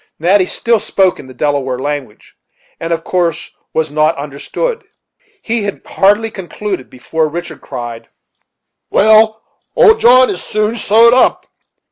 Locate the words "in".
1.19-1.27